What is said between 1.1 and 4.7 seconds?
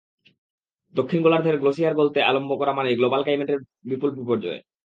গোলার্ধের গ্লোাসিয়ার গলতে আরম্ভ করা মানেই গ্লোবাল ক্লাইমেটের বিপুল বিপর্যয়।